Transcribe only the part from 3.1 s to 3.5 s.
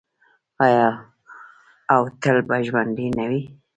نه وي؟